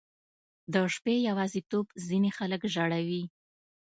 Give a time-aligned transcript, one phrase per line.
[0.73, 3.23] •د شپې یواځیتوب ځینې خلک ژړوي.